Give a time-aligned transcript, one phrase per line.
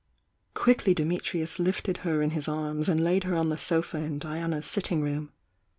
[0.55, 4.65] Quickly Dimitrius lifted her in his arms, and laid her on the sofa in Diana's
[4.65, 5.31] sitting room.